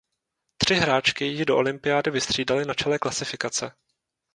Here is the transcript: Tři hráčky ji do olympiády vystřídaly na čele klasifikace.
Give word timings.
Tři 0.57 0.73
hráčky 0.75 1.25
ji 1.25 1.45
do 1.45 1.57
olympiády 1.57 2.11
vystřídaly 2.11 2.65
na 2.65 2.73
čele 2.73 2.99
klasifikace. 2.99 3.71